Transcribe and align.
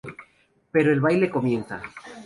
Pero 0.71 0.91
el 0.91 0.99
baile 0.99 1.29
comienza. 1.29 1.79